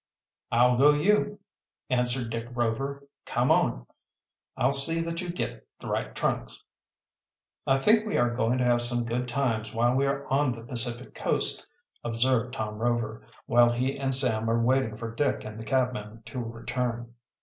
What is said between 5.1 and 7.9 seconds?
you get the right trunks." "I